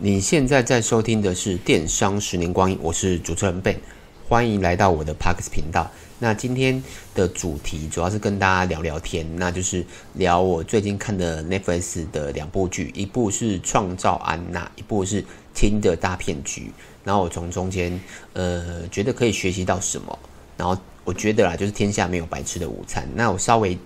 [0.00, 3.78] 你现在在收听的是《电商十年光阴》，我是主持人 Ben，
[4.28, 5.90] 欢迎来到我的 Parks 频道。
[6.20, 6.80] 那今天
[7.16, 15.20] 的主题主要是跟大家聊聊天，那就是聊我最近看的 Netflix 的两部剧，一部是《创造安娜》，一部是
[15.52, 16.60] 《Tinder 大骗局》。
[17.02, 18.00] 然后我从中间
[18.34, 20.16] 呃觉得可以学习到什么，
[20.56, 23.04] 然后我觉得啦，就是天下没有白吃的午餐。
[23.16, 23.76] 那我稍微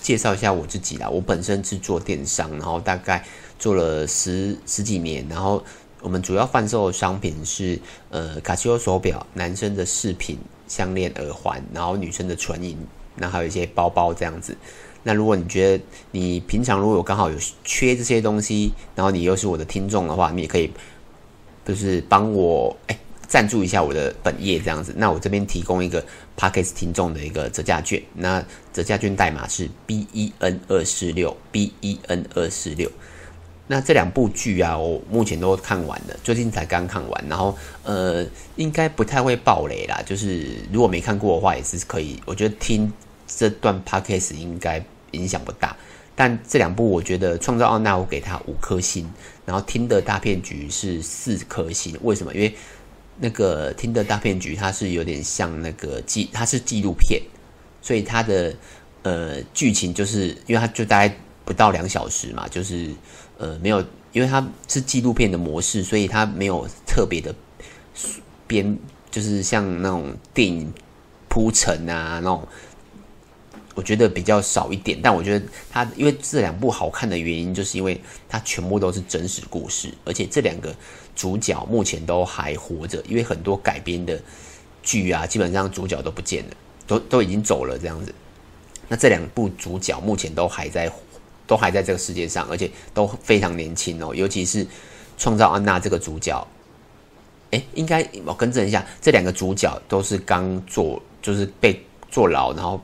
[0.00, 3.24] 介绍一下我自己啦，我本身是做电商，然后大概。
[3.62, 5.62] 做了十十几年，然后
[6.00, 7.78] 我们主要贩售的商品是
[8.10, 12.76] 呃卡西欧手表、男生的饰品、项链、耳环，然后女生的唇银，
[13.14, 14.56] 那还有一些包包这样子。
[15.04, 20.68] 那如果你觉得你平常如果有刚好有缺这些东西，然后你又是我的听众的话，你也可以
[21.64, 24.92] 就是帮我哎赞助一下我的本业这样子。
[24.96, 26.04] 那我这边提供一个
[26.36, 32.90] Podcast 听众的一个折价券，那折价券代码是 B E N 二四六 B E N 二四六。
[33.72, 38.22] 那这两部剧啊，我目前都看完了，最近才刚看完，然后呃，
[38.56, 39.98] 应该不太会爆雷啦。
[40.04, 42.20] 就是如果没看过的话，也是可以。
[42.26, 42.92] 我觉得听
[43.26, 45.74] 这段 podcast 应该影响不大。
[46.14, 49.10] 但这两部，我觉得《创造奥娜》我给他五颗星，
[49.46, 51.98] 然后《听的大骗局》是四颗星。
[52.02, 52.34] 为什么？
[52.34, 52.54] 因为
[53.20, 57.22] 那个《听的大骗局》它是有点像那个纪，它是纪录片，
[57.80, 58.54] 所以它的
[59.02, 62.90] 呃剧情就是因为它就大概不到两小时嘛，就是。
[63.38, 67.34] 呃，没有，因为它是纪录片的模式，所以它没有特别的
[68.46, 68.78] 编，
[69.10, 70.72] 就是像那种电影
[71.28, 72.46] 铺陈啊那种，
[73.74, 74.96] 我觉得比较少一点。
[75.02, 80.72] 但我觉得它，因为这两部好看的原因，就是因为它全部都是真实故事，而且这两个
[81.16, 83.02] 主角目前都还活着。
[83.08, 84.22] 因为很多改编的
[84.84, 86.50] 剧啊，基本上主角都不见了，
[86.86, 88.14] 都都已经走了这样子。
[88.86, 90.92] 那这两部主角目前都还在。
[91.46, 94.14] 都还在这个世界上，而且都非常年轻哦。
[94.14, 94.66] 尤其是
[95.18, 96.46] 创造安娜这个主角，
[97.50, 101.78] 哎，应该我更正一下，这两个主角都是刚坐，就是被
[102.10, 102.80] 坐牢，然后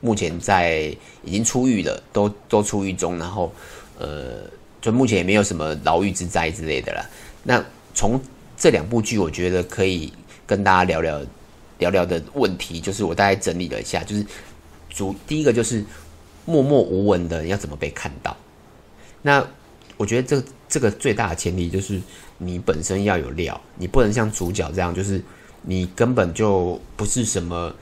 [0.00, 3.52] 目前在已经出狱了，都都出狱中，然后
[3.98, 4.42] 呃，
[4.80, 7.08] 就目前也没有什么牢狱之灾之类的了。
[7.42, 7.64] 那
[7.94, 8.20] 从
[8.56, 10.12] 这两部剧，我觉得可以
[10.46, 11.20] 跟大家聊聊
[11.78, 14.26] 聊聊的问题，就是我大概整理了一下，就是
[14.90, 15.84] 主第一个就是。
[16.46, 18.34] 默默无闻的要怎么被看到？
[19.20, 19.46] 那
[19.98, 22.00] 我觉得这这个最大的前提就是
[22.38, 25.22] 你本身要有料，你不能像主角这样，就是
[25.62, 27.74] 你根本就不是什么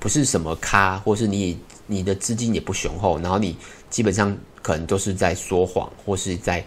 [0.00, 3.56] 不是什么咖，或是你你的资金也不雄厚，然后你
[3.90, 6.64] 基本上可能都是在说谎，或是在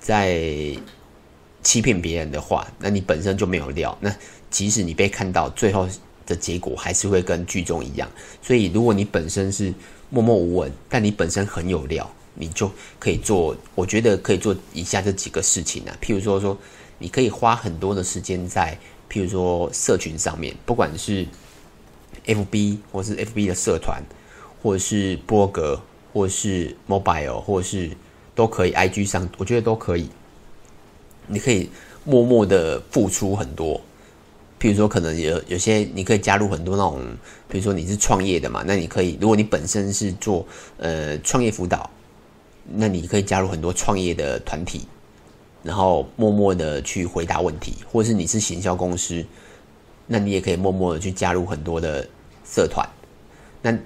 [0.00, 0.76] 在
[1.62, 3.96] 欺骗别人的话，那你本身就没有料。
[4.00, 4.14] 那
[4.50, 5.88] 即使你被看到，最后
[6.26, 8.10] 的结果还是会跟剧中一样。
[8.42, 9.72] 所以如果你本身是
[10.14, 12.70] 默默无闻，但你本身很有料，你就
[13.00, 13.56] 可以做。
[13.74, 16.56] 我觉得可以做以下这几个事情啊，譬如说说，
[16.98, 18.78] 你可以花很多的时间在，
[19.10, 21.26] 譬如说社群上面，不管是
[22.26, 24.00] FB 或是 FB 的社团，
[24.62, 25.82] 或者是博格，
[26.12, 27.90] 或者是 Mobile，或者是
[28.36, 30.08] 都可以 IG 上，我觉得都可以。
[31.26, 31.68] 你可以
[32.04, 33.80] 默默的付出很多。
[34.60, 37.00] 譬如说，可能有有些你可以加入很多那种，
[37.48, 40.46] 比如说你是创业的嘛，那你可以，如果你本身是做
[40.78, 41.90] 呃创业辅导，
[42.72, 44.86] 那你可以加入很多创业的团体，
[45.62, 49.22] 然后默默的去回答问题，或者是你是行销公司，
[50.06, 52.08] 那你也可以默默的去加入很多的
[52.48, 52.88] 社团。
[53.60, 53.76] 那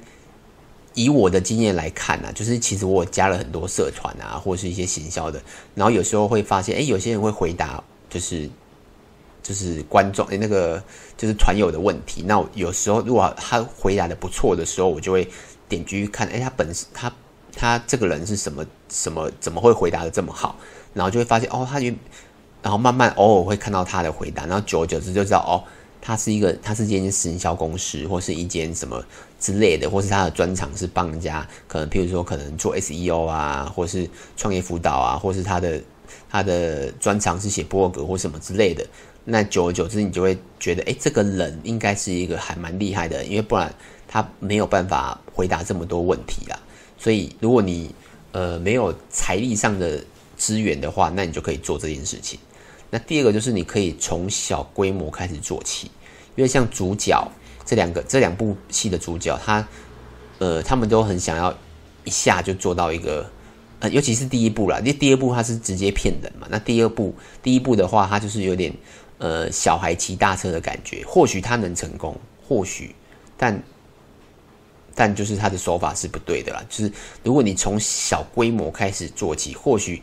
[0.94, 5.42] 以我的经验来看呢、就是其实我加了很多社团啊，或者是一些行销的，
[5.74, 8.48] 然后有时候会发现，哎，有些人会回答，就是。
[9.42, 10.82] 就是观众诶，那个
[11.16, 12.22] 就是团友的问题。
[12.26, 15.24] 那有时候如果他回答的不错的时候，我就会
[15.68, 17.12] 点进去看，诶，他本身他
[17.56, 20.56] 他这个人是什么什么，怎么会回答的这么好？
[20.94, 21.86] 然后就会发现哦，他就
[22.62, 25.62] 然后慢慢偶尔会看到他的回答，然后久而久之就知道哦，
[26.00, 29.02] 他是一个他是一间行销公司，或是一间什么
[29.38, 35.80] 之类的，或是他的专长是帮人家可能譬如说可能做 SEO 啊，或是创业辅导啊，或是他的
[36.28, 38.84] 他的专长是写部落格或什么之类的。
[39.30, 43.70] 那久而久之，你就会觉得，哎，这个人应该是一个还蛮厉害的，因为不然
[44.08, 46.58] 他没有办法回答这么多问题啊。
[46.96, 47.94] 所以，如果你
[48.32, 50.02] 呃没有财力上的
[50.38, 52.40] 资源的话，那你就可以做这件事情。
[52.88, 55.90] 那第二个就是你可以从小规模开始做起，
[56.34, 57.30] 因为像主角
[57.66, 59.68] 这两个这两部戏的主角，他
[60.38, 61.54] 呃他们都很想要
[62.04, 63.30] 一下就做到一个。
[63.80, 66.48] 呃，尤其是第一部啦，因为第二部他是直接骗人嘛。
[66.50, 68.74] 那第二部，第一部的话，他就是有点
[69.18, 71.04] 呃小孩骑大车的感觉。
[71.06, 72.16] 或许他能成功，
[72.46, 72.94] 或许，
[73.36, 73.62] 但
[74.94, 76.64] 但就是他的手法是不对的啦。
[76.68, 76.92] 就是
[77.22, 80.02] 如果你从小规模开始做起，或许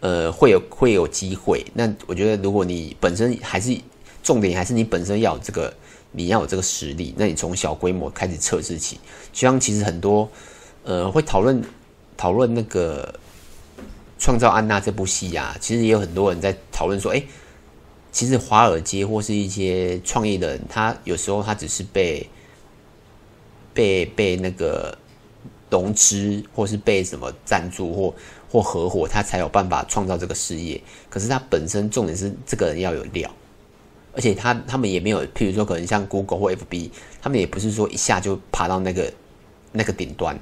[0.00, 1.64] 呃，会有会有机会。
[1.72, 3.76] 那我觉得，如果你本身还是
[4.22, 5.72] 重点，还是你本身要有这个，
[6.12, 9.00] 你要有这个实力，那你从小规模开始测试起。
[9.32, 10.28] 就像其实很多
[10.84, 11.60] 呃会讨论
[12.16, 13.18] 讨论那个
[14.22, 17.22] 《创造安娜》这部戏啊，其实也有很多人在讨论说，哎，
[18.16, 22.26] 其实华尔街或是一些创业的人，他有时候他只是被
[23.74, 24.96] 被被那个
[25.68, 28.14] 融资，或是被什么赞助或。
[28.48, 30.80] 或合伙，他才有办法创造这个事业。
[31.10, 33.28] 可是他本身重点是这个人要有料，
[34.14, 36.90] 而且他他们也没有，譬如说可能像 Google 或 FB，
[37.20, 39.12] 他们也不是说一下就爬到那个
[39.72, 40.38] 那个顶端。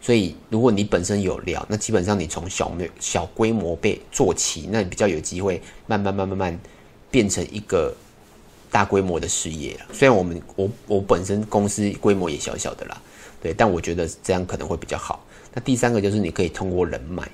[0.00, 6.58] 所以如果你本身有料，那基本上你从小小规模被做起，那你比较有机会慢慢慢慢慢
[7.10, 7.94] 变成一个
[8.70, 9.78] 大规模的事业。
[9.92, 13.00] 虽然我们我我本身公司规模也小小的啦，
[13.42, 15.24] 对，但我觉得这样可能会比较好。
[15.52, 17.28] 那第三个就是你可以通过人脉，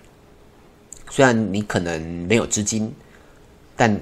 [1.10, 2.92] 虽然你可能没有资金，
[3.76, 3.94] 但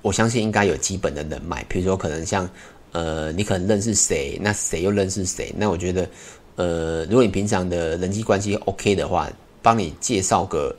[0.00, 1.64] 我相信应该有基本的人脉。
[1.68, 2.48] 比如说，可能像
[2.92, 5.52] 呃，你可能认识谁，那谁又认识谁？
[5.58, 6.08] 那我觉得，
[6.58, 9.30] 呃，如果你平常的人际关系 OK 的话，
[9.62, 10.74] 帮你介绍个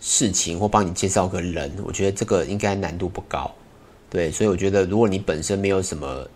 [0.00, 3.48] 事情或帮你介绍个人，我觉得这个应该难度不高。
[4.10, 6.28] 对，所以我觉得，如果你本身没有什么。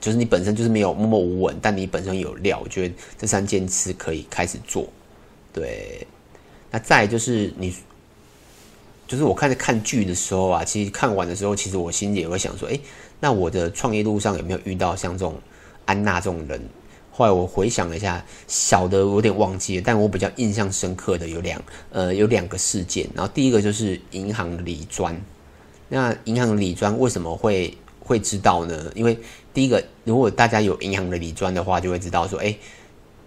[0.00, 4.86] 就是你本身就是没有默默无闻，但你本身有料，我觉得这三件事可以开始做。
[5.52, 6.06] 对，
[6.70, 7.74] 那再就是你，
[9.08, 12.78] 就是我看着看剧的时候啊，其实看完的时候，其实我心里也会想说，哎，
[13.18, 15.34] 那我的创业路上有没有遇到像这种
[15.84, 16.62] 安娜这种人？
[17.18, 21.60] 后来我回想了一下，小的我有点忘记了，但我比较印象深刻的有两
[21.90, 23.08] 呃有两个事件。
[23.12, 25.20] 然后第一个就是银行的理专，
[25.88, 28.92] 那银行的理专为什么会会知道呢？
[28.94, 29.18] 因为
[29.52, 32.56] 第一个，如果大家有银行的理专的话，就会知道说，哎，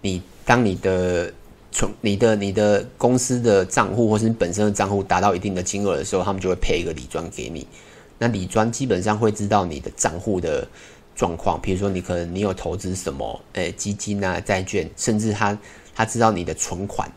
[0.00, 1.30] 你当你的
[1.70, 7.66] 从你的你的公司的账户或是你本身的账户达到一定的金额的时候，他们就会配一个理专给你。
[8.16, 10.66] 那理专基本上会知道你的账户的
[11.22, 15.56] 状况，比如说你可能你有投资什么，哎，基金啊、债券，甚至他
[15.94, 17.08] 他知道你的存款，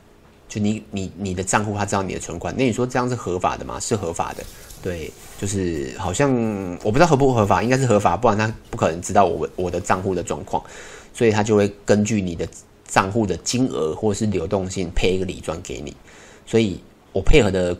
[0.47, 2.53] 就你你你的账户他知道你的存款。
[2.55, 3.79] 那你说这样是合法的吗？
[3.79, 4.43] 是合法的。
[4.83, 6.31] 对，就是好像
[6.83, 10.63] 我不知道合不合法，应该是合法，不然他不可能知道我我的账户的状况，
[11.11, 12.47] 所以他就会根据你的
[12.87, 15.95] 账户的金额或是流动性配一个理专给你。
[16.45, 16.79] 所以
[17.11, 17.75] 我配合的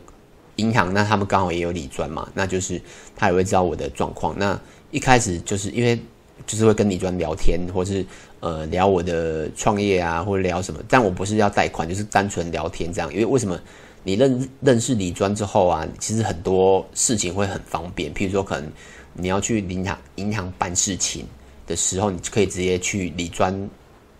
[0.55, 2.81] 银行，那他们刚好也有理专嘛，那就是
[3.15, 4.33] 他也会知道我的状况。
[4.39, 5.99] 那一开始就是因为
[6.45, 8.05] 就是会跟李专聊天，或是
[8.39, 13.11] 呃聊我的创业啊，或者聊什么，但我不是要贷款，就是单纯聊天这样。
[13.13, 13.59] 因为为什么？
[14.07, 18.13] 你认认识李专之后啊，其实很多事情会很方便。
[18.13, 18.71] 譬如说，可能
[19.13, 21.25] 你要去银行银行办事情
[21.65, 23.67] 的时候，你可以直接去李专。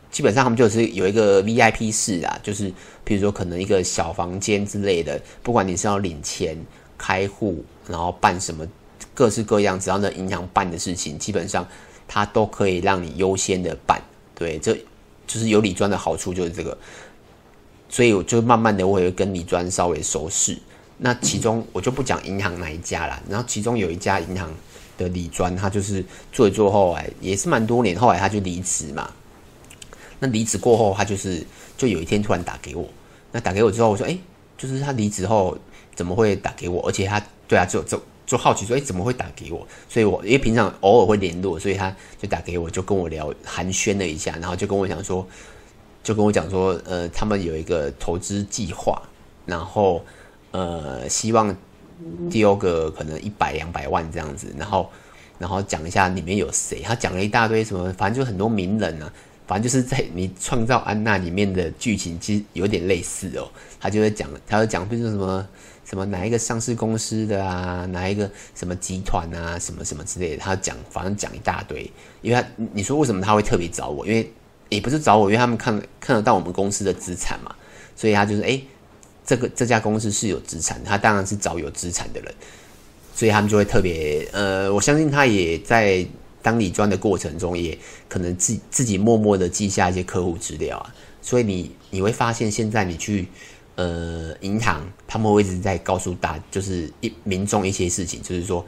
[0.09, 2.67] 基本上他们就是有一个 VIP 室啊，就是
[3.05, 5.21] 譬如说可能一个小房间之类的。
[5.43, 6.57] 不管你是要领钱、
[6.97, 8.67] 开户，然后办什么
[9.13, 11.63] 各式各样，只要那银行办的事情，基本上
[12.07, 14.01] 它都可以让你优先的办。
[14.33, 14.73] 对，这
[15.25, 16.77] 就是有理专的好处，就是这个。
[17.87, 20.57] 所以我就慢慢的，我也跟理专稍微熟识。
[20.97, 24.49] 那其中我就不讲银行哪一家啦，然后其中有一家银行
[24.97, 29.11] 的理专，他就是做一做后来也是蛮多年，后来他就离职嘛。
[30.19, 31.45] 那离职过后，他就是
[31.77, 32.87] 就有一天突然打给我。
[33.33, 34.17] 那打给我之后，我说：“哎，
[34.57, 35.57] 就是他离职后
[35.93, 36.81] 怎么会打给我？
[36.87, 39.67] 而且他对啊，就就就好奇说：哎，怎么会打给我？
[39.87, 45.27] 所以我因为平常偶尔会联络，所以他就打给我，就跟我聊寒暄了一下，然后就跟我讲说。”
[46.05, 49.01] 就跟我讲说，呃，他们有一个投资计划，
[49.43, 50.05] 然后
[50.51, 51.57] 呃，希望
[52.29, 54.87] 丢个可能一百两百万这样子，然后
[55.39, 59.11] 然后讲一下里面有谁，他讲了一大堆什么，反正就很多名人啊，
[59.47, 63.49] 反正就是在你创造安娜里面的剧情，其实有点类似哦。
[63.79, 65.47] 他就会讲，他会讲，比如说什么
[65.85, 71.89] 什么哪一个上市公司的啊，哪一个什么集团啊，什么什么之类的，他讲，反正讲一大堆。
[72.21, 74.05] 因为他你说为什么他会特别找我？
[74.05, 74.31] 因为
[74.69, 77.55] 也不是找我，因为他们看看得到我们公司的资产嘛，
[77.95, 78.59] 所以他就是哎、
[79.23, 82.33] 这个这家公司是有资产，他当然是找有资产的人，
[83.13, 86.03] 所以他们就会特别呃，我相信他也在
[86.41, 87.77] 当理专的过程中，也
[88.09, 93.27] 可能自自己默默的记下一些客户资料啊，所以你你会发现现在你去
[93.75, 98.65] 呃银行，他们会一直在告诉大就是一民众一些事情，就是说，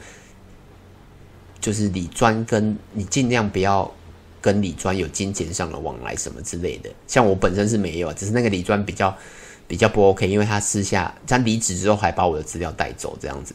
[1.60, 3.92] 就是李专跟你尽量不要。
[4.40, 9.14] 跟李专有金钱上的往来什么之类的，像我本身是没有，只是那个李专比较
[9.68, 13.54] 比较不 OK，因为他私下他离职之后还把我的资料带走这样子。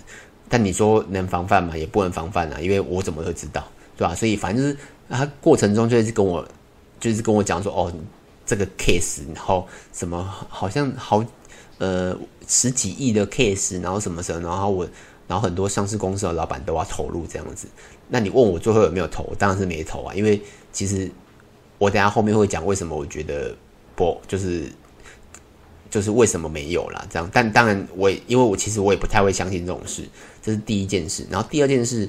[0.50, 1.74] 但你说能防范吗？
[1.74, 3.66] 也不能防范啊，因为我怎么会知道，
[3.96, 4.14] 对吧？
[4.14, 4.76] 所以反正就是
[5.08, 6.46] 他过程中就是跟我
[7.00, 7.90] 就是跟我讲说，哦，
[8.44, 11.24] 这个 case，然后什么好像好
[11.78, 14.88] 呃十几亿的 case，然后什么什么，然后我
[15.26, 17.66] 然后很多上市公司的老板都要投入这样子。
[18.08, 19.34] 那你问我最后有没有投？
[19.38, 20.40] 当然是没投啊，因为
[20.72, 21.10] 其实
[21.78, 23.56] 我等下后面会讲为什么我觉得
[23.96, 24.70] 不就是
[25.90, 27.06] 就是为什么没有啦。
[27.10, 27.28] 这样。
[27.32, 30.02] 但当然我也因为我其实我也不太会相信这种事，
[30.42, 31.26] 这是第一件事。
[31.30, 32.08] 然后第二件事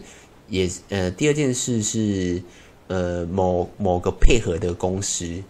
[0.49, 2.41] 也呃第二件事是
[2.87, 5.41] 呃某某个配合的公司，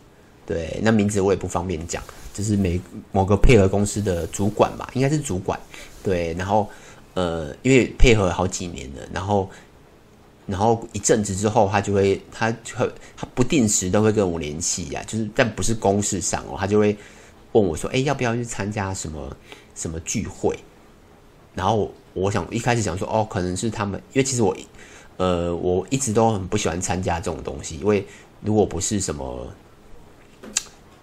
[0.45, 2.03] 对，那名字我也不方便讲，
[2.33, 5.59] 就是每某个配合公司的主管吧，应该是主管，
[6.03, 6.67] 对，然后
[7.13, 9.49] 呃因为配合好几年了，然后。
[10.45, 16.97] 然后一阵子之后，他就会，他就会，他不定时都会跟我联系呀，就是但不是公事上哦，他就会
[17.53, 19.33] 问我说：“哎，要不要去参加什么
[19.73, 20.59] 什么聚会？”
[21.55, 24.53] 然后我想一开始想说：“哦，可能是他们，因为其实我，
[25.15, 28.05] 呃，我一直都很不喜欢参加这种东西，因为
[28.41, 29.47] 如果不是什么，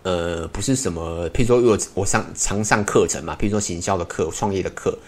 [0.02, 4.99] 呃，不是什么，譬如说我我上常上课程嘛，譬如说行销的课、创业的课，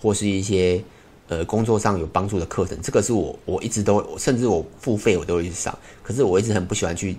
[0.00, 0.82] 或是一些。
[1.30, 5.72] 呃，工作上有帮助的课程，这个是我我一直都，甚至我付费我都会去上。
[6.02, 7.16] 可是我一直很不喜欢去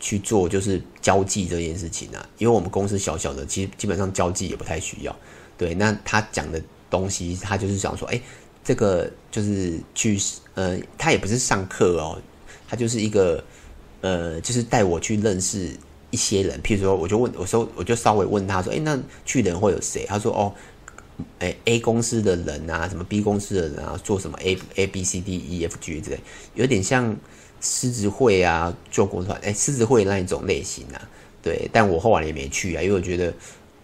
[0.00, 5.16] 去做，就是交际这件事情啊，因为我们公司小小的，其实基本上交际也不太需要。
[5.56, 6.60] 对，那他讲的
[6.90, 8.20] 东西，他就是想说，哎，
[8.64, 10.18] 这个就是去，
[10.54, 12.20] 呃，他也不是上课哦，
[12.68, 13.44] 他就是一个，
[14.00, 15.70] 呃，就是带我去认识
[16.12, 16.60] 一些人。
[16.62, 20.06] 譬如说，我就问，我说，我就稍微问他说，哎，那去的人会有谁？
[20.06, 20.54] 他说，哦。
[21.38, 26.18] 诶，A 公司的人啊，什么 B 公司的人啊，做什么 A A B C D E F G 之类，
[26.54, 27.14] 有点像
[27.60, 31.08] 狮子会啊，做国团，诶，狮子会那一种类型啊，
[31.42, 31.68] 对。
[31.70, 33.32] 但我后来也没去啊，因为我觉得，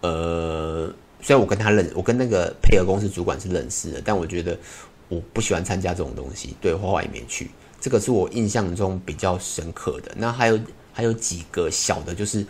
[0.01, 4.59] 呃，虽然我跟他认，我跟那个配合公司主管是认识的，但我觉得
[5.09, 7.51] 我不喜欢参加这种东西，对，我后来也没去。
[7.79, 10.13] 这个是我印象中比较深刻的。
[10.17, 10.59] 那还有
[10.99, 12.45] 还有几个小的，就是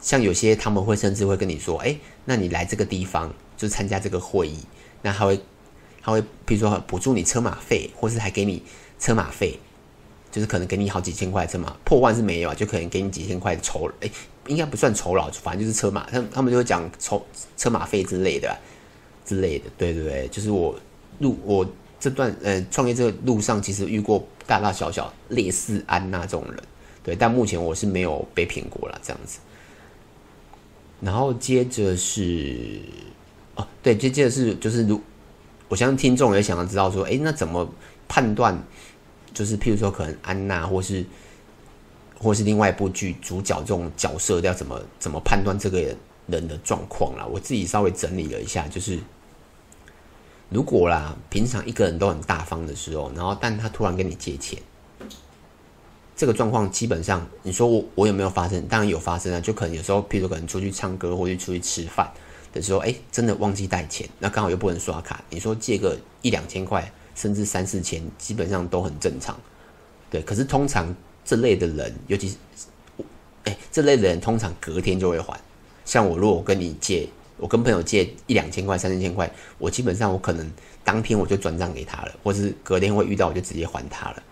[0.00, 3.30] 像有些他们会甚至会跟你说，诶，那你来这个地方。
[3.60, 4.56] 就参加这个会议，
[5.02, 5.38] 那他会，
[6.00, 8.62] 他会，比如说补助你车马费，或是还给你
[8.98, 9.58] 车马费，
[10.32, 14.10] 就是可能给你好几千块车马，破万是没有啊，就可能给你几千块的酬，哎、
[14.46, 17.22] 应该不算酬劳，反正就是车马，他他们就会讲酬
[17.54, 18.58] 车马费之类的、
[19.26, 20.74] 之类的，对对对，就是我
[21.18, 26.62] 路我这段呃创业这个路上，其实遇过大大小小类似安娜这种人，
[27.16, 29.38] 但目前我是没有被骗过了这样子，
[31.00, 32.80] 然后接着是。
[33.56, 35.00] 哦，对，接接着是就是如，
[35.68, 37.68] 我相信听众也想要知道说，诶，那怎么
[38.06, 38.56] 判断？
[39.34, 41.04] 就是譬如说，可能安娜或是
[42.18, 45.80] 或是另外一部剧主角这种角色要怎么怎么判断这个
[46.26, 47.26] 人的状况啦？
[47.26, 48.98] 我自己稍微整理了一下，就是
[50.48, 54.60] 如果啦，平常一个人都很大方的时候，然后但他突然跟你借钱，
[56.20, 58.60] 这个状况基本上，你说我我有没有发生？
[58.68, 62.12] 当然有发生啊，就可能有时候，譬如可能出去唱歌或者出去吃饭。
[62.52, 65.24] 的时候，哎，真的忘记带钱，那刚好又不能刷卡。
[65.30, 69.34] 你说借个一两千块，甚至三四千，基本上都很正常。
[70.10, 72.36] 对，可是通常这类的人，尤其是，
[73.44, 75.40] 哎，这类的人通常隔天就会还。
[75.86, 77.08] 像我，如果跟你借，
[77.38, 80.52] 我跟朋友借一两千块、三四千块，我基本上我可能
[80.84, 84.22] 当天我就转账给他了，或是隔天会遇到我就直接还他了，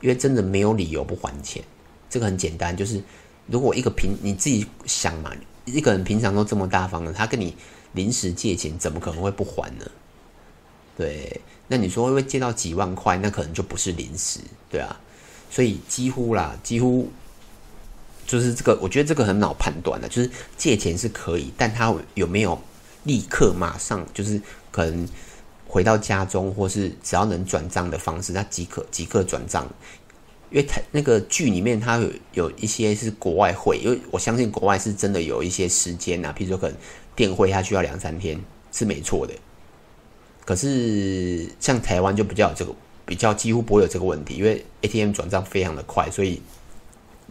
[0.00, 1.62] 因为真的没有理由不还钱。
[2.08, 3.02] 这个很简单，就是
[3.46, 5.32] 如果一个平，你自己想嘛。
[5.64, 7.52] 一个人平常都这么大方的，他跟你
[7.94, 9.84] 临时借钱，怎么可能会不还呢？
[10.96, 13.16] 对，那你说会不会借到几万块？
[13.18, 14.38] 那可能就不是临时，
[14.70, 15.00] 对啊。
[15.50, 17.10] 所以几乎啦，几乎
[18.28, 22.56] 就是这个，我觉得这个很好判断的，就是借钱是可以，但他有没有
[23.02, 25.08] 立刻马上就是可能
[25.66, 29.66] 回到家中，或是只要能转账的方式，他即可即刻转账。
[30.48, 36.76] 因为台那个剧里面，他有有一些是国外汇，因为我相信国外是真的有一些时间啊，譬如说可能
[37.16, 39.34] 电汇它需要两三天，是没错的。
[40.44, 42.72] 可是像台湾就比较有这个，
[43.04, 46.40] 比较几乎不会有这个问题，因为 ATM 转账非常的快，所以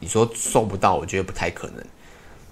[0.01, 1.83] 你说收不到，我觉得不太可能。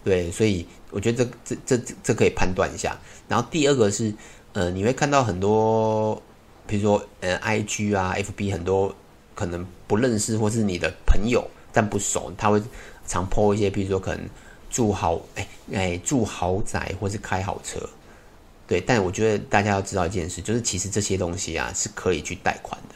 [0.05, 2.97] 对，所以我觉得这这这，这可以判断一下。
[3.27, 4.13] 然后第二个是，
[4.53, 6.22] 呃，你会看到很多，
[6.65, 8.95] 比如说呃，IG 啊，FB 很多。
[9.36, 12.62] 可能不认识或是你的朋友，但不熟，他会
[13.07, 14.29] 常 po 一些，比如说可能
[14.69, 17.79] 住豪，哎哎住豪宅或是开好车，
[18.67, 18.79] 对。
[18.79, 22.93] 但我觉得大家要知道一件事，就是其实这些东西啊是可以去贷款的，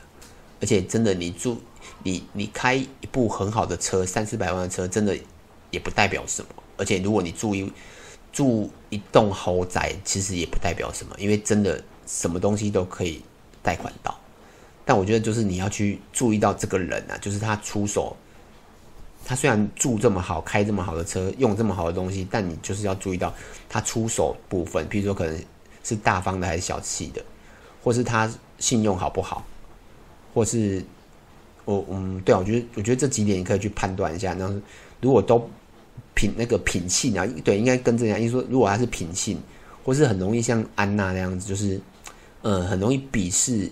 [0.62, 1.60] 而且真的你住
[2.04, 5.18] 你你开一部很好的车，三四百万的车，真的
[5.72, 6.50] 也不代表什么。
[6.78, 7.74] 而且如果你住一
[8.32, 13.22] 住一栋豪宅，其实也不代表什么，因为真的什么东西都可以
[13.62, 14.18] 贷款到。
[14.86, 18.16] 但我觉得，就是你要去注意到这个人啊，就是他出手，
[19.26, 23.34] 他虽然住这么好，开这么好的车，用这么好的东西，但你就是要注意到
[23.68, 25.38] 他出手部分，譬如说可能
[25.84, 27.22] 是大方的还是小气的，
[27.84, 29.46] 或是他信用好不好，
[30.34, 30.82] 或是
[31.66, 34.34] 我嗯，对啊，我觉得我觉得这几点你可以去判断一下。
[34.36, 34.56] 然后
[35.02, 35.50] 如果都
[36.18, 39.40] 品那个品性啊，对，应该跟这样，因为说如果他是品性，
[39.86, 41.80] 或是很容易像安娜那样子，就是
[42.42, 43.72] 嗯，很容易鄙视，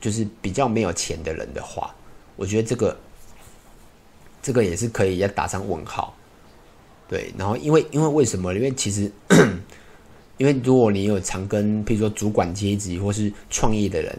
[0.00, 1.94] 就是比较没有钱的人的话，
[2.36, 2.94] 我觉得这个。
[4.42, 6.14] 这个也是可以要打上问号，
[7.08, 8.54] 对，然后因为因为为什么？
[8.54, 9.10] 因为其实，
[10.38, 14.16] 因为如果你有常跟，譬如说主管阶级或是创业的人，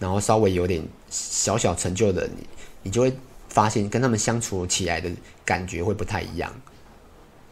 [0.00, 2.46] 然后稍微有点小小成就的人，你，
[2.82, 3.16] 你就会
[3.50, 5.08] 发现跟他们相处起来的
[5.44, 6.52] 感觉会不太一样，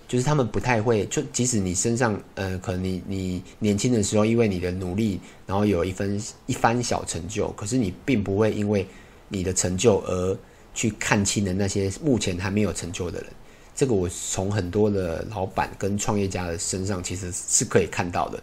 [0.08, 8.86] 就是他们不太会，就即使你身上，呃，可能你你年轻的时候因为你的努力，然后有一分一番小成就，可是你并不会因为
[9.28, 10.36] 你的成就而。
[10.76, 13.30] 去看清的那些目前还没有成就的人，
[13.74, 18.38] 这个我从很多的老板跟创业家的身上其实是可以看到的。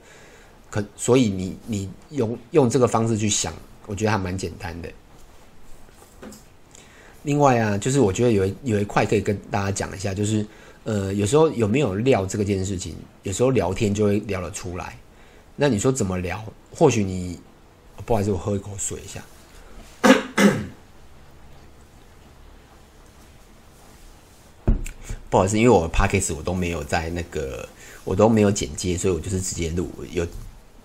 [0.72, 3.54] 可所以你你用用这个方式去想，
[3.86, 4.90] 我觉得还蛮简单的。
[7.24, 10.46] 另外啊，就是我觉得有有一块可以跟大家讲一下，就是
[10.84, 14.98] 呃，有时候有没有料这个件事情，有时候聊天就会聊得出来。
[15.56, 16.44] 那你说怎么聊？
[16.76, 17.40] 或许你
[18.06, 19.24] 不好意思，我喝一口水一下。
[25.30, 27.68] 不好意思，因为我的 Podcast 我都没有在那个，
[28.04, 29.90] 我都没有剪接，所以我就是直接录。
[30.12, 30.28] 有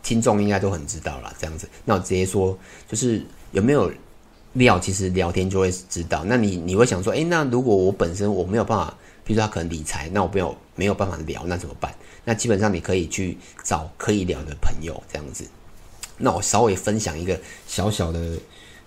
[0.03, 1.69] 听众应该都很知道啦，这样子。
[1.85, 2.57] 那我直接说，
[2.89, 3.93] 就是有没有
[4.59, 6.23] 料，其实聊天就会知道。
[6.27, 11.95] 那你你会想说，诶，那如果我本身我没有办法，比如说他可能理财，那我没有没有办法聊，那怎么办？
[12.25, 15.47] 那基本上你可以去找可以聊的朋友，这样子。
[16.19, 18.37] 那我稍微分享一个小小的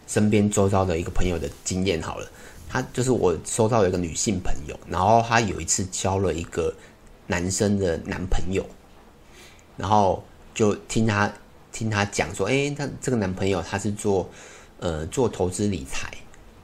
[0.06, 2.30] 身边周遭的一个朋友的经验好了。
[2.70, 6.74] 他就是我收到一个女性朋友，然后她有一次交了一个
[7.28, 8.66] 男生的男朋友，
[9.76, 10.24] 然后
[10.54, 11.30] 就听她
[11.74, 14.30] 听她讲说，诶，她这个男朋友他是做
[14.82, 16.12] 呃做投资理财，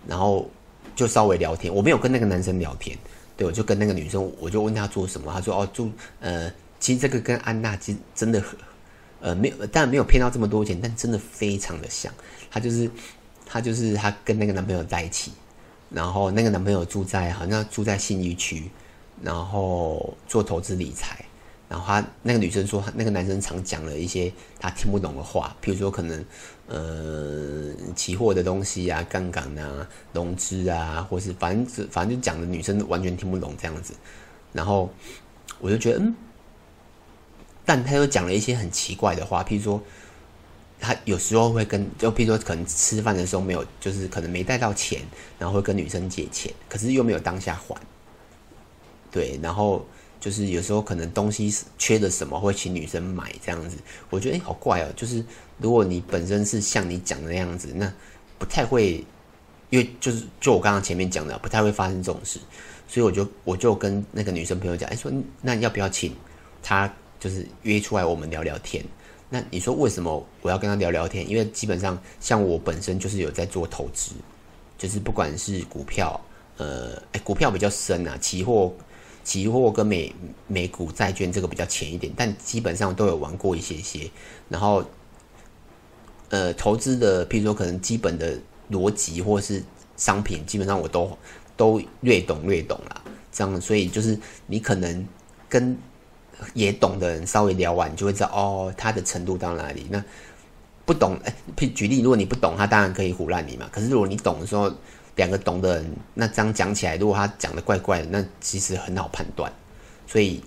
[0.05, 0.49] 然后
[0.93, 2.97] 就稍微聊天，我没有跟那个男生聊天，
[3.37, 8.59] 对，我就跟那个女生，我就问她做什么，她说哦做呃，其实这个跟安娜其实真的很
[9.21, 12.13] 呃没有，当然没有骗到这么多钱，但真的非常的像，
[12.51, 12.91] 她就是
[13.45, 15.31] 她就是她跟那个男朋友在一起。
[15.89, 18.69] 然后那个男朋友住在好像住在信义区，
[19.21, 21.23] 然后做投资理财。
[21.69, 26.25] 然后他那个女生说，那个男生常讲了一些他听不懂的话，譬如说可能
[26.67, 33.93] 呃期货的东西啊、杠杆啊、融资啊，或是反正反正就讲的女生完全听不懂这样子。
[34.53, 34.89] 然后
[35.59, 36.15] 我就觉得嗯，
[37.65, 39.81] 但他又讲了一些很奇怪的话，譬如说。
[40.79, 45.01] 他有时候会跟，就譬如说，可能吃饭的时候没有，就是可能没带到钱，
[45.39, 47.75] 然后会跟女生借钱，可是又没有当下还。
[49.09, 49.83] 对，然后
[50.19, 53.77] 就是有时候可能东西缺了什么，会请女生买这样子。
[54.09, 54.87] 我觉得哎，好怪哦。
[54.95, 55.23] 就是
[55.57, 57.91] 如果你本身是像你讲的那样子，那
[58.37, 59.03] 不太会，
[59.69, 62.39] 因为就是就我刚刚前面讲的，不太会发生这种事。
[62.87, 66.15] 所以我就我就跟那个女生朋友讲，哎，说那要不要请
[66.63, 68.83] 她就是约出来我们聊聊天？
[69.29, 71.29] 那你说为什么我要跟他聊聊天？
[71.29, 74.11] 因为基本上像我本身就是有在做投资，
[74.77, 76.17] 就是不管是股票，
[76.55, 78.73] 呃，哎，股票比较深啊，期货、
[79.27, 80.15] 期货跟美
[80.47, 84.09] 美股债券这个比较浅一点，但基本上都有玩过一些些。
[84.47, 84.81] 然后，
[86.29, 88.39] 呃，投资的，譬如说可能基本的
[88.71, 89.61] 逻辑或是
[89.97, 91.17] 商品，基本上我都
[91.57, 93.01] 都略懂略懂啦。
[93.31, 95.05] 这样，所以就是你可能
[95.49, 95.77] 跟。
[96.53, 99.87] 也懂的人稍微聊完，你就会知道哦，他的程度到哪里。
[99.89, 100.03] 那
[100.85, 101.33] 不懂，哎，
[101.73, 103.67] 举例，如果你不懂，他当然可以唬烂你嘛。
[103.71, 104.71] 可是如果你懂的时候，
[105.17, 109.51] 两个懂的人，那这样讲起来，如果他讲的怪怪的，那其实很好判断。
[110.07, 110.41] 所以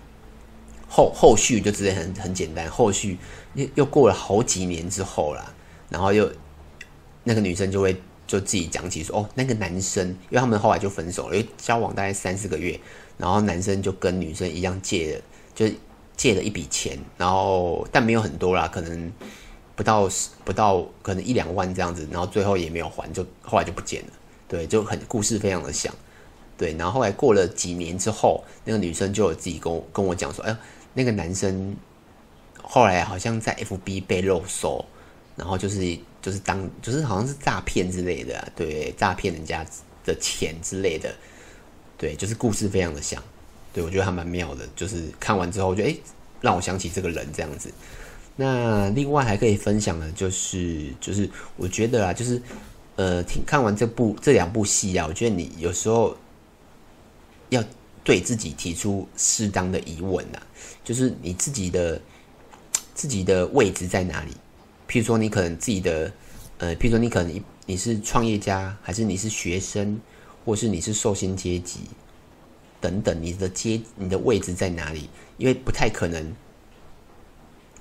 [0.88, 3.18] 后后续就直接很很简单，后续
[3.52, 5.52] 又又过了好几年之后啦，
[5.90, 6.32] 然后又
[7.22, 7.94] 那个女生就会
[8.26, 12.80] 就自己讲起说，哦，那个男生，因为他们后来就分手了，因为交往大概三四个月，
[13.18, 15.22] 然后男生就跟女生一样借了。
[15.52, 15.68] 就
[16.16, 19.12] 借了一笔钱，然后但没有很多啦，可能
[19.76, 20.08] 不到
[20.42, 24.12] 不到，可能一两万这样子，然后最后也没有还，就后来就不见了。
[24.50, 25.94] 对，就很故事非常的像。
[26.58, 30.54] 对，然后后来过了几年之后，那个女生就有自己跟我跟我讲说，哎，
[30.92, 31.74] 那个男生
[32.60, 34.84] 后来好像在 FB 被肉搜，
[35.36, 39.64] 然后就是就是当就是好像是诈骗之类的啊，对，诈骗人家
[40.04, 41.14] 的钱之类的，
[41.96, 43.22] 对，就是故事非常的像。
[43.72, 46.00] 对，我觉得还蛮妙的，就是看完之后就，就诶
[46.40, 47.72] 让我想起这个人这样子。
[48.36, 52.42] 那另外还可以分享的，就是就是我觉得啊，就是
[53.00, 56.14] 呃，听看完这部这两部戏啊，我觉得你有时候
[57.48, 57.64] 要
[58.04, 60.38] 对自己提出适当的疑问呐，
[60.84, 61.98] 就是你自己的
[62.92, 64.32] 自己的位置在哪里？
[64.86, 66.12] 譬如说，你可能自己的
[66.58, 69.98] 呃，譬如说，你可能你是创业家，还是你是学生，
[70.44, 71.80] 或是你是受薪阶级
[72.82, 75.08] 等等，你的阶你的位置在哪里？
[75.38, 76.36] 因为不太可能，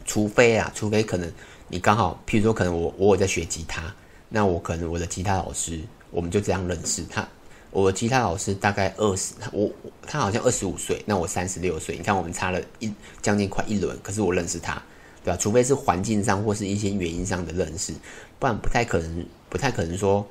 [0.05, 1.29] 除非啊，除非可能
[1.67, 3.93] 你刚好，譬如说，可能我我有在学吉他，
[4.29, 5.79] 那我可能我的吉他老师，
[6.11, 7.27] 我们就这样认识他。
[7.71, 9.69] 我的吉他老师大概二十，我
[10.01, 11.95] 他好像二十五岁，那我三十六岁。
[11.97, 14.81] 你看我们差了一将近快一轮，可是我认识他，
[15.23, 15.37] 对吧？
[15.37, 17.93] 除非是环境上或是一些原因上的认识，
[18.39, 20.27] 不然不太可能，不太可能说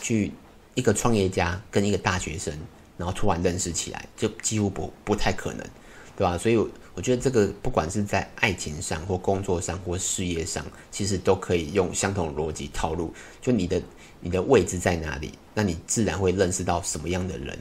[0.00, 0.32] 去
[0.74, 2.52] 一个创业家跟一个大学生，
[2.96, 5.64] 然后突然认识起来，就几乎不不太可能，
[6.16, 6.38] 对吧？
[6.38, 6.56] 所以
[6.94, 13.80] 我觉得这个不管是在爱情上或工作上或事业上，其实都可以用相同逻辑套路，就你的。
[14.20, 15.32] 你的位置在哪里？
[15.52, 17.58] 那你自然会认识到什么样的人，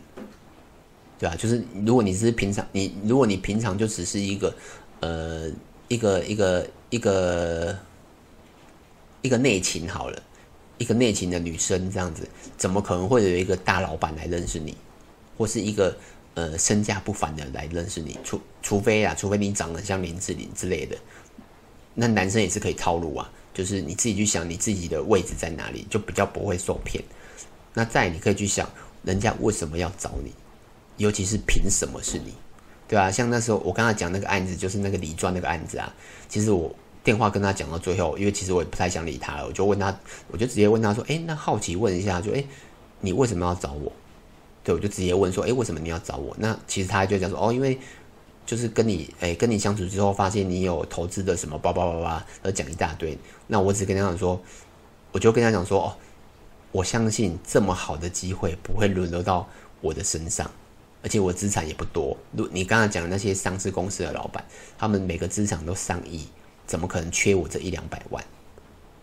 [1.19, 1.35] 对吧？
[1.35, 4.55] 就是如果你是平常，你如果你平常就只是一个，
[5.01, 5.51] 呃，
[5.89, 7.77] 一个一个一个
[9.21, 10.23] 一个内勤好了，
[10.77, 14.73] 一个内勤的女生这样子，怎么可能会有一个大老板来认识你，
[15.37, 15.93] 或是一个
[16.35, 18.17] 呃身价不凡的来认识你？
[18.23, 20.97] 除除非啊，除非你长得像林志玲之类的，
[21.93, 23.29] 那男生也是可以套路啊。
[23.53, 27.03] 就是你自己去想你自己的位置在哪里，就比较不会受骗。
[27.75, 28.67] 那再你可以去想，
[29.03, 30.33] 人家为什么要找你，
[30.97, 32.33] 尤其是凭什么是你，
[32.87, 35.93] 对啊，像那时候我刚才讲那个案子，就是那个李专那个案子啊。
[36.27, 39.95] 其实我电话跟他讲到最后，因为其实我也不太想理他了，我就问他，
[40.29, 42.47] 我就直接问他说：“诶，那好奇问一下，就诶，
[43.01, 43.91] 你为什么要找我？”
[44.63, 47.79] 对，我就直接问说：“诶，为什么你要找我？”那其实他就讲说：“哦，因为。”
[48.45, 53.17] 就是跟你诶、跟你相处之后，发现你有投资的什么，叭叭叭叭，而讲一大堆。
[53.47, 54.37] 那我只跟他讲说，
[55.13, 55.95] 我就跟他讲说，哦，
[56.73, 59.47] 我相信这么好的机会不会沦落到
[59.79, 60.51] 我的身上，
[61.01, 62.17] 而且我资产也不多。
[62.33, 64.43] 如你刚才讲的那些上市公司的老板，
[64.77, 66.27] 他们每个资产都上亿，
[66.67, 68.21] 怎么可能缺我这一两百万？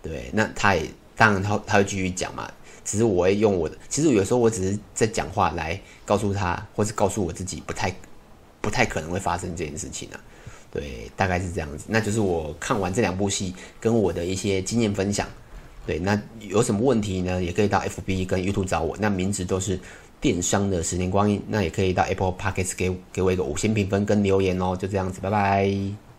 [0.03, 2.53] 对，那他也当然他他会继续讲嘛。
[2.91, 7.95] 只是我会用我的，其实有时候我只是在讲话来告诉他，或是告诉我自己不太。
[8.63, 10.21] 不太可能会发生这件事情啊，
[10.71, 11.87] 对，大概是这样子。
[11.89, 15.27] 那就是我看完这两部戏跟我的一些经验分享。
[15.87, 17.43] 对，那有什么问题呢？
[17.43, 19.81] 也可以到 FB 跟 YouTube 找我，那名字都是
[20.21, 21.43] 电商的十年光阴。
[21.49, 24.77] 那也可以到 Apple Podcast 给给我一个五星评分跟留言哦。
[24.77, 26.10] 就这样子，拜拜。